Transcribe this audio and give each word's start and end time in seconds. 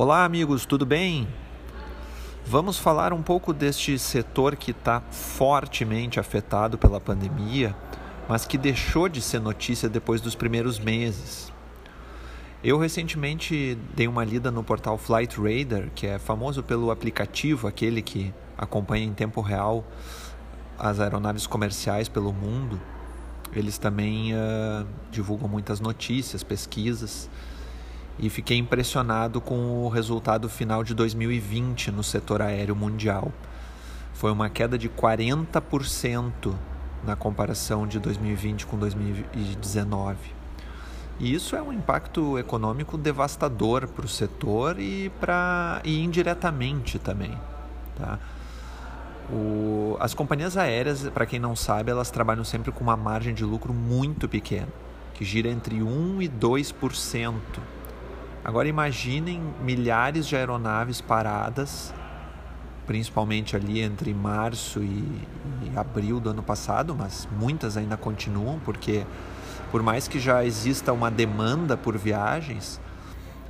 Olá, 0.00 0.24
amigos, 0.24 0.64
tudo 0.64 0.86
bem? 0.86 1.26
Vamos 2.46 2.78
falar 2.78 3.12
um 3.12 3.20
pouco 3.20 3.52
deste 3.52 3.98
setor 3.98 4.54
que 4.54 4.70
está 4.70 5.00
fortemente 5.10 6.20
afetado 6.20 6.78
pela 6.78 7.00
pandemia, 7.00 7.74
mas 8.28 8.46
que 8.46 8.56
deixou 8.56 9.08
de 9.08 9.20
ser 9.20 9.40
notícia 9.40 9.88
depois 9.88 10.20
dos 10.20 10.36
primeiros 10.36 10.78
meses. 10.78 11.52
Eu 12.62 12.78
recentemente 12.78 13.76
dei 13.92 14.06
uma 14.06 14.24
lida 14.24 14.52
no 14.52 14.62
portal 14.62 14.96
Flight 14.96 15.36
Radar, 15.36 15.90
que 15.92 16.06
é 16.06 16.16
famoso 16.16 16.62
pelo 16.62 16.92
aplicativo, 16.92 17.66
aquele 17.66 18.00
que 18.00 18.32
acompanha 18.56 19.04
em 19.04 19.12
tempo 19.12 19.40
real 19.40 19.84
as 20.78 21.00
aeronaves 21.00 21.44
comerciais 21.44 22.08
pelo 22.08 22.32
mundo. 22.32 22.80
Eles 23.52 23.78
também 23.78 24.32
uh, 24.32 24.86
divulgam 25.10 25.48
muitas 25.48 25.80
notícias, 25.80 26.44
pesquisas 26.44 27.28
e 28.18 28.28
fiquei 28.28 28.58
impressionado 28.58 29.40
com 29.40 29.84
o 29.84 29.88
resultado 29.88 30.48
final 30.48 30.82
de 30.82 30.94
2020 30.94 31.92
no 31.92 32.02
setor 32.02 32.42
aéreo 32.42 32.74
mundial. 32.74 33.32
Foi 34.12 34.32
uma 34.32 34.50
queda 34.50 34.76
de 34.76 34.88
40% 34.88 36.54
na 37.04 37.14
comparação 37.14 37.86
de 37.86 38.00
2020 38.00 38.66
com 38.66 38.76
2019. 38.76 40.16
E 41.20 41.32
isso 41.32 41.54
é 41.54 41.62
um 41.62 41.72
impacto 41.72 42.38
econômico 42.38 42.98
devastador 42.98 43.86
para 43.86 44.04
o 44.04 44.08
setor 44.08 44.78
e, 44.78 45.10
pra, 45.20 45.80
e 45.84 46.02
indiretamente 46.02 46.98
também. 46.98 47.36
Tá? 47.96 48.18
O, 49.30 49.96
as 50.00 50.14
companhias 50.14 50.56
aéreas, 50.56 51.08
para 51.10 51.26
quem 51.26 51.38
não 51.38 51.54
sabe, 51.54 51.90
elas 51.90 52.10
trabalham 52.10 52.44
sempre 52.44 52.72
com 52.72 52.82
uma 52.82 52.96
margem 52.96 53.34
de 53.34 53.44
lucro 53.44 53.74
muito 53.74 54.28
pequena, 54.28 54.68
que 55.14 55.24
gira 55.24 55.48
entre 55.48 55.82
1 55.82 56.22
e 56.22 56.28
2%. 56.28 57.34
Agora 58.44 58.68
imaginem 58.68 59.42
milhares 59.62 60.26
de 60.26 60.36
aeronaves 60.36 61.00
paradas, 61.00 61.92
principalmente 62.86 63.54
ali 63.54 63.80
entre 63.80 64.14
março 64.14 64.82
e, 64.82 65.26
e 65.64 65.76
abril 65.76 66.18
do 66.18 66.30
ano 66.30 66.42
passado, 66.42 66.94
mas 66.94 67.28
muitas 67.38 67.76
ainda 67.76 67.96
continuam, 67.96 68.58
porque 68.64 69.04
por 69.70 69.82
mais 69.82 70.08
que 70.08 70.18
já 70.18 70.44
exista 70.44 70.92
uma 70.92 71.10
demanda 71.10 71.76
por 71.76 71.98
viagens, 71.98 72.80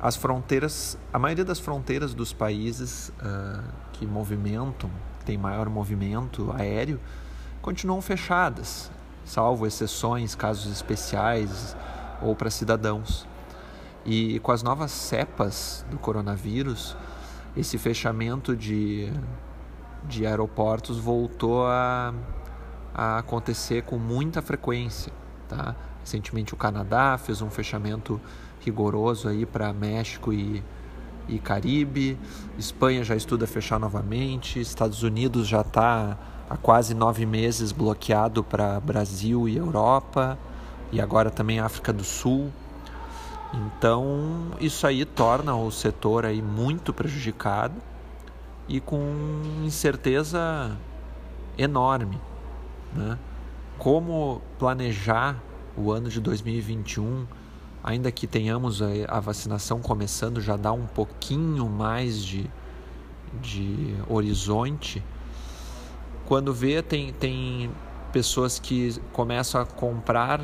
as 0.00 0.16
fronteiras, 0.16 0.98
a 1.12 1.18
maioria 1.18 1.44
das 1.44 1.58
fronteiras 1.58 2.14
dos 2.14 2.32
países 2.32 3.08
uh, 3.08 3.64
que 3.94 4.06
movimentam, 4.06 4.90
que 5.18 5.24
tem 5.24 5.38
maior 5.38 5.68
movimento 5.68 6.52
aéreo, 6.56 7.00
continuam 7.62 8.00
fechadas, 8.02 8.92
salvo 9.24 9.66
exceções, 9.66 10.34
casos 10.34 10.70
especiais 10.70 11.74
ou 12.20 12.36
para 12.36 12.50
cidadãos. 12.50 13.26
E 14.04 14.38
com 14.40 14.52
as 14.52 14.62
novas 14.62 14.90
cepas 14.90 15.84
do 15.90 15.98
coronavírus, 15.98 16.96
esse 17.56 17.78
fechamento 17.78 18.54
de, 18.54 19.10
de 20.06 20.26
aeroportos 20.26 20.98
voltou 20.98 21.66
a, 21.66 22.12
a 22.94 23.18
acontecer 23.18 23.82
com 23.82 23.96
muita 23.96 24.42
frequência. 24.42 25.12
Tá? 25.48 25.74
Recentemente 26.00 26.52
o 26.52 26.56
Canadá 26.56 27.16
fez 27.16 27.40
um 27.40 27.48
fechamento 27.48 28.20
rigoroso 28.60 29.28
aí 29.28 29.46
para 29.46 29.72
México 29.72 30.32
e, 30.32 30.62
e 31.26 31.38
Caribe. 31.38 32.18
Espanha 32.58 33.02
já 33.02 33.16
estuda 33.16 33.46
fechar 33.46 33.80
novamente. 33.80 34.60
Estados 34.60 35.02
Unidos 35.02 35.48
já 35.48 35.62
está 35.62 36.18
há 36.50 36.56
quase 36.58 36.92
nove 36.92 37.24
meses 37.24 37.72
bloqueado 37.72 38.44
para 38.44 38.78
Brasil 38.80 39.48
e 39.48 39.56
Europa. 39.56 40.38
E 40.92 41.00
agora 41.00 41.30
também 41.30 41.58
África 41.58 41.90
do 41.90 42.04
Sul. 42.04 42.52
Então, 43.54 44.50
isso 44.60 44.84
aí 44.84 45.04
torna 45.04 45.54
o 45.54 45.70
setor 45.70 46.26
aí 46.26 46.42
muito 46.42 46.92
prejudicado 46.92 47.74
e 48.68 48.80
com 48.80 49.00
incerteza 49.64 50.76
enorme. 51.56 52.20
Né? 52.92 53.16
Como 53.78 54.42
planejar 54.58 55.40
o 55.76 55.92
ano 55.92 56.08
de 56.08 56.20
2021, 56.20 57.26
ainda 57.82 58.10
que 58.10 58.26
tenhamos 58.26 58.80
a 58.82 59.20
vacinação 59.20 59.80
começando, 59.80 60.40
já 60.40 60.56
dá 60.56 60.72
um 60.72 60.86
pouquinho 60.86 61.68
mais 61.68 62.24
de, 62.24 62.50
de 63.40 63.94
horizonte. 64.08 65.00
Quando 66.26 66.52
vê, 66.52 66.82
tem, 66.82 67.12
tem 67.12 67.70
pessoas 68.12 68.58
que 68.58 69.00
começam 69.12 69.60
a 69.60 69.66
comprar 69.66 70.40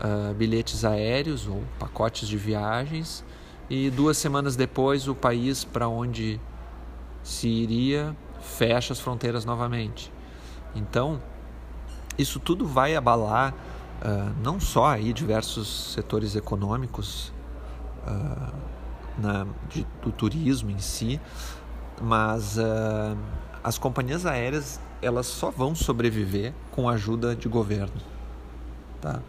uh, 0.00 0.34
bilhetes 0.34 0.84
aéreos 0.84 1.46
ou 1.46 1.62
pacotes 1.78 2.28
de 2.28 2.36
viagens 2.36 3.24
e 3.68 3.90
duas 3.90 4.16
semanas 4.16 4.56
depois 4.56 5.08
o 5.08 5.14
país 5.14 5.64
para 5.64 5.88
onde 5.88 6.40
se 7.22 7.48
iria 7.48 8.14
fecha 8.40 8.92
as 8.92 9.00
fronteiras 9.00 9.44
novamente. 9.44 10.12
Então 10.74 11.20
isso 12.18 12.38
tudo 12.38 12.66
vai 12.66 12.94
abalar 12.94 13.52
uh, 13.52 14.34
não 14.42 14.60
só 14.60 14.86
aí 14.86 15.12
diversos 15.12 15.92
setores 15.92 16.36
econômicos 16.36 17.32
uh, 18.06 18.54
na, 19.18 19.46
de, 19.68 19.86
do 20.02 20.12
turismo 20.12 20.70
em 20.70 20.78
si, 20.78 21.20
mas 22.00 22.58
as 23.64 23.78
companhias 23.78 24.26
aéreas 24.26 24.78
elas 25.00 25.26
só 25.26 25.50
vão 25.50 25.74
sobreviver 25.74 26.52
com 26.70 26.88
a 26.88 26.92
ajuda 26.92 27.34
de 27.34 27.48
governo, 27.48 28.00
tá? 29.00 29.20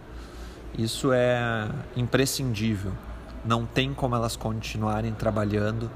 Isso 0.78 1.12
é 1.12 1.70
imprescindível. 1.96 2.94
Não 3.46 3.66
tem 3.66 3.94
como 3.94 4.16
elas 4.16 4.36
continuarem 4.36 5.14
trabalhando 5.14 5.90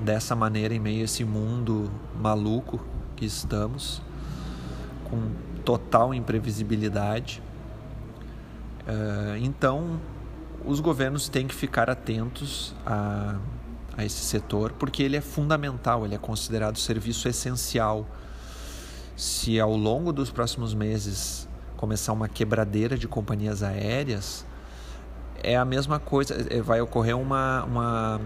dessa 0.00 0.34
maneira 0.34 0.74
em 0.74 0.78
meio 0.78 1.02
a 1.02 1.04
esse 1.04 1.24
mundo 1.24 1.90
maluco 2.18 2.80
que 3.16 3.24
estamos, 3.24 4.00
com 5.04 5.30
total 5.64 6.14
imprevisibilidade. 6.14 7.42
Eh, 8.86 9.38
então, 9.42 10.00
os 10.64 10.80
governos 10.80 11.28
têm 11.28 11.46
que 11.46 11.54
ficar 11.54 11.90
atentos 11.90 12.74
a, 12.86 13.36
a 13.96 14.04
esse 14.04 14.20
setor, 14.20 14.72
porque 14.72 15.02
ele 15.02 15.16
é 15.16 15.20
fundamental, 15.20 16.04
ele 16.04 16.14
é 16.14 16.18
considerado 16.18 16.78
serviço 16.78 17.28
essencial. 17.28 18.06
Se 19.16 19.60
ao 19.60 19.76
longo 19.76 20.12
dos 20.12 20.30
próximos 20.30 20.72
meses 20.72 21.46
começar 21.80 22.12
uma 22.12 22.28
quebradeira 22.28 22.98
de 22.98 23.08
companhias 23.08 23.62
aéreas, 23.62 24.44
é 25.42 25.56
a 25.56 25.64
mesma 25.64 25.98
coisa, 25.98 26.36
é, 26.50 26.60
vai 26.60 26.78
ocorrer 26.82 27.16
uma, 27.16 27.64
uma, 27.64 28.20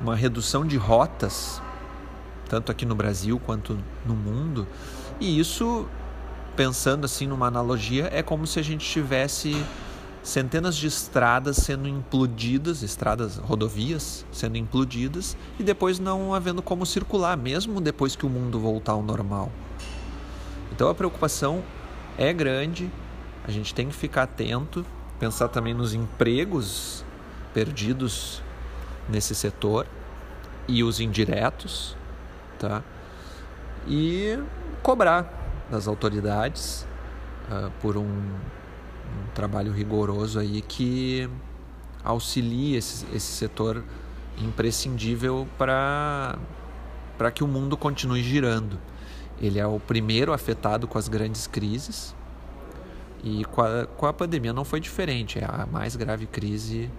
uma 0.00 0.16
redução 0.16 0.66
de 0.66 0.78
rotas, 0.78 1.60
tanto 2.48 2.72
aqui 2.72 2.86
no 2.86 2.94
Brasil 2.94 3.38
quanto 3.38 3.78
no 4.06 4.16
mundo, 4.16 4.66
e 5.20 5.38
isso, 5.38 5.86
pensando 6.56 7.04
assim 7.04 7.26
numa 7.26 7.48
analogia, 7.48 8.08
é 8.10 8.22
como 8.22 8.46
se 8.46 8.58
a 8.58 8.62
gente 8.62 8.88
tivesse 8.88 9.62
centenas 10.22 10.74
de 10.74 10.86
estradas 10.86 11.58
sendo 11.58 11.86
implodidas, 11.86 12.82
estradas, 12.82 13.36
rodovias 13.36 14.24
sendo 14.32 14.56
implodidas, 14.56 15.36
e 15.60 15.62
depois 15.62 15.98
não 15.98 16.32
havendo 16.32 16.62
como 16.62 16.86
circular, 16.86 17.36
mesmo 17.36 17.78
depois 17.78 18.16
que 18.16 18.24
o 18.24 18.30
mundo 18.30 18.58
voltar 18.58 18.92
ao 18.92 19.02
normal. 19.02 19.52
Então 20.72 20.88
a 20.88 20.94
preocupação 20.94 21.62
é 22.18 22.32
grande, 22.32 22.90
a 23.46 23.50
gente 23.50 23.74
tem 23.74 23.88
que 23.88 23.94
ficar 23.94 24.22
atento, 24.24 24.84
pensar 25.18 25.48
também 25.48 25.74
nos 25.74 25.94
empregos 25.94 27.04
perdidos 27.52 28.42
nesse 29.08 29.34
setor 29.34 29.86
e 30.66 30.82
os 30.82 31.00
indiretos, 31.00 31.96
tá? 32.58 32.82
E 33.86 34.38
cobrar 34.82 35.66
das 35.70 35.86
autoridades 35.86 36.86
uh, 37.50 37.70
por 37.80 37.96
um, 37.96 38.02
um, 38.02 39.26
trabalho 39.34 39.72
rigoroso 39.72 40.38
aí 40.38 40.62
que 40.62 41.28
auxilie 42.02 42.76
esse, 42.76 43.06
esse 43.14 43.32
setor 43.32 43.82
imprescindível 44.38 45.46
para 45.56 46.38
para 47.16 47.30
que 47.30 47.44
o 47.44 47.46
mundo 47.46 47.76
continue 47.76 48.22
girando. 48.22 48.76
Ele 49.40 49.58
é 49.58 49.66
o 49.66 49.80
primeiro 49.80 50.32
afetado 50.32 50.86
com 50.86 50.98
as 50.98 51.08
grandes 51.08 51.46
crises 51.46 52.14
e 53.22 53.44
com 53.46 53.62
a, 53.62 53.86
com 53.86 54.06
a 54.06 54.12
pandemia 54.12 54.52
não 54.52 54.64
foi 54.64 54.80
diferente, 54.80 55.38
é 55.38 55.44
a 55.44 55.66
mais 55.66 55.96
grave 55.96 56.26
crise 56.26 56.90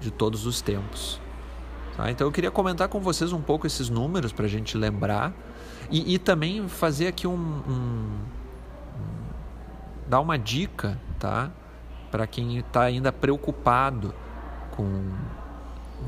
de 0.00 0.10
todos 0.10 0.46
os 0.46 0.60
tempos. 0.60 1.20
Tá? 1.96 2.10
Então 2.10 2.26
eu 2.26 2.32
queria 2.32 2.50
comentar 2.50 2.88
com 2.88 3.00
vocês 3.00 3.32
um 3.32 3.40
pouco 3.40 3.66
esses 3.66 3.88
números 3.88 4.32
para 4.32 4.46
a 4.46 4.48
gente 4.48 4.76
lembrar 4.76 5.32
e, 5.90 6.14
e, 6.14 6.18
também 6.18 6.66
fazer 6.66 7.08
aqui 7.08 7.26
um, 7.26 7.32
um, 7.32 7.70
um 7.70 8.18
dar 10.08 10.20
uma 10.20 10.38
dica, 10.38 10.98
tá? 11.18 11.50
Para 12.10 12.26
quem 12.26 12.58
está 12.58 12.82
ainda 12.82 13.12
preocupado 13.12 14.14
com 14.70 15.12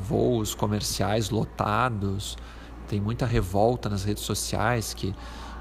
voos 0.00 0.54
comerciais 0.54 1.30
lotados, 1.30 2.36
tem 2.86 3.00
muita 3.00 3.26
revolta 3.26 3.88
nas 3.88 4.04
redes 4.04 4.22
sociais 4.22 4.94
que, 4.94 5.14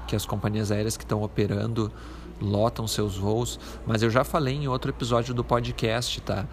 que 0.06 0.16
as 0.16 0.24
companhias 0.24 0.70
aéreas 0.70 0.96
que 0.96 1.04
estão 1.04 1.22
operando 1.22 1.92
lotam 2.40 2.86
seus 2.86 3.16
voos, 3.16 3.58
mas 3.86 4.02
eu 4.02 4.10
já 4.10 4.22
falei 4.22 4.54
em 4.54 4.68
outro 4.68 4.90
episódio 4.90 5.32
do 5.32 5.42
podcast, 5.42 6.20
tá? 6.20 6.46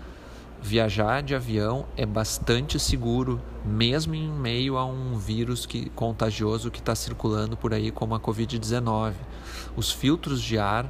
viajar 0.63 1.21
de 1.21 1.35
avião 1.35 1.85
é 1.97 2.05
bastante 2.05 2.79
seguro, 2.79 3.41
mesmo 3.65 4.15
em 4.15 4.29
meio 4.29 4.77
a 4.77 4.85
um 4.85 5.17
vírus 5.17 5.65
que, 5.65 5.89
contagioso 5.89 6.71
que 6.71 6.79
está 6.79 6.95
circulando 6.95 7.57
por 7.57 7.73
aí, 7.73 7.91
como 7.91 8.15
a 8.15 8.19
Covid-19. 8.19 9.13
Os 9.75 9.91
filtros 9.91 10.41
de 10.41 10.57
ar 10.57 10.89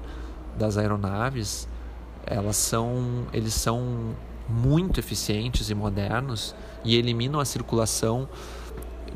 das 0.56 0.78
aeronaves, 0.78 1.68
elas 2.24 2.56
são, 2.56 3.26
eles 3.34 3.56
são 3.56 4.16
muito 4.48 5.00
eficientes 5.00 5.72
e 5.72 5.74
modernos 5.74 6.54
e 6.86 6.96
eliminam 6.96 7.40
a 7.40 7.46
circulação 7.46 8.30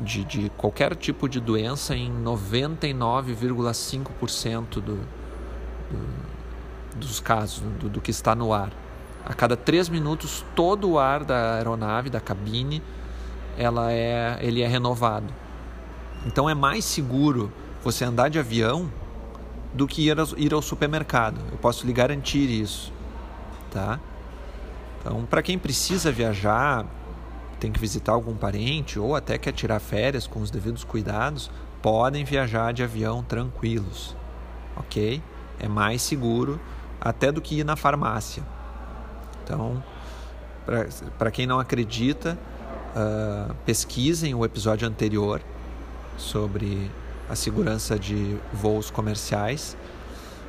de, 0.00 0.24
de 0.24 0.50
qualquer 0.56 0.96
tipo 0.96 1.28
de 1.28 1.38
doença 1.40 1.96
em 1.96 2.12
99,5% 2.22 4.68
do, 4.68 4.80
do, 4.80 5.00
dos 6.96 7.20
casos, 7.20 7.60
do, 7.80 7.88
do 7.88 8.00
que 8.00 8.10
está 8.10 8.34
no 8.34 8.52
ar. 8.52 8.72
A 9.24 9.32
cada 9.34 9.56
três 9.56 9.88
minutos, 9.88 10.44
todo 10.54 10.90
o 10.90 10.98
ar 10.98 11.24
da 11.24 11.54
aeronave, 11.56 12.10
da 12.10 12.20
cabine, 12.20 12.82
ela 13.56 13.92
é, 13.92 14.38
ele 14.40 14.62
é 14.62 14.66
renovado. 14.66 15.32
Então 16.26 16.48
é 16.48 16.54
mais 16.54 16.84
seguro 16.84 17.52
você 17.82 18.04
andar 18.04 18.28
de 18.28 18.38
avião 18.38 18.90
do 19.74 19.86
que 19.86 20.08
ir, 20.08 20.16
ir 20.36 20.54
ao 20.54 20.62
supermercado. 20.62 21.40
Eu 21.50 21.58
posso 21.58 21.86
lhe 21.86 21.92
garantir 21.92 22.50
isso, 22.50 22.92
tá? 23.70 24.00
Então, 25.00 25.24
para 25.24 25.42
quem 25.42 25.58
precisa 25.58 26.10
viajar, 26.10 26.84
tem 27.58 27.72
que 27.72 27.80
visitar 27.80 28.12
algum 28.12 28.34
parente 28.34 28.98
ou 28.98 29.16
até 29.16 29.36
quer 29.38 29.52
tirar 29.52 29.80
férias 29.80 30.26
com 30.26 30.40
os 30.40 30.50
devidos 30.50 30.84
cuidados, 30.84 31.50
podem 31.82 32.24
viajar 32.24 32.72
de 32.72 32.82
avião 32.82 33.22
tranquilos, 33.22 34.16
ok? 34.76 35.22
É 35.58 35.68
mais 35.68 36.02
seguro 36.02 36.60
até 37.00 37.30
do 37.32 37.40
que 37.40 37.58
ir 37.58 37.64
na 37.64 37.76
farmácia. 37.76 38.42
Então, 39.42 39.82
para 41.18 41.30
quem 41.30 41.46
não 41.46 41.58
acredita, 41.58 42.38
uh, 42.94 43.54
pesquisem 43.64 44.34
o 44.34 44.44
episódio 44.44 44.86
anterior 44.86 45.40
sobre 46.16 46.90
a 47.28 47.34
segurança 47.34 47.98
de 47.98 48.36
voos 48.52 48.90
comerciais 48.90 49.76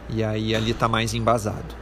e 0.10 0.24
aí 0.24 0.56
ali 0.56 0.72
está 0.72 0.88
mais 0.88 1.14
embasado, 1.14 1.76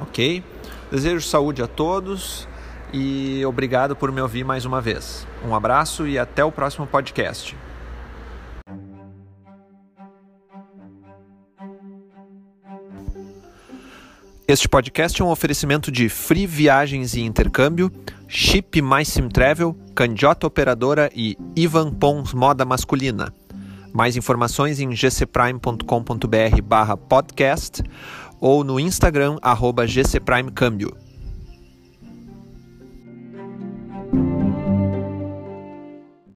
ok? 0.00 0.42
Desejo 0.90 1.26
saúde 1.26 1.62
a 1.62 1.66
todos 1.66 2.48
e 2.92 3.44
obrigado 3.44 3.94
por 3.94 4.10
me 4.12 4.20
ouvir 4.20 4.44
mais 4.44 4.64
uma 4.64 4.80
vez. 4.80 5.26
Um 5.46 5.54
abraço 5.54 6.06
e 6.06 6.18
até 6.18 6.44
o 6.44 6.52
próximo 6.52 6.86
podcast. 6.86 7.56
Este 14.46 14.68
podcast 14.68 15.22
é 15.22 15.24
um 15.24 15.30
oferecimento 15.30 15.92
de 15.92 16.08
Free 16.08 16.44
Viagens 16.44 17.14
e 17.14 17.20
Intercâmbio, 17.20 17.88
Chip 18.26 18.82
Mais 18.82 19.06
Sim 19.06 19.28
Travel, 19.28 19.76
Candiota 19.94 20.46
Operadora 20.46 21.08
e 21.14 21.36
Ivan 21.54 21.92
Pons 21.92 22.34
Moda 22.34 22.64
Masculina. 22.64 23.32
Mais 23.92 24.16
informações 24.16 24.80
em 24.80 24.90
gcprime.com.br 24.90 26.62
barra 26.64 26.96
podcast 26.96 27.82
ou 28.40 28.64
no 28.64 28.80
Instagram 28.80 29.36
arroba 29.40 29.86
gcprimecâmbio. 29.86 31.09